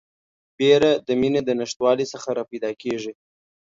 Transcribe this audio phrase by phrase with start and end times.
[0.57, 3.13] بیره د میني د نشتوالي څخه راپیدا کیږي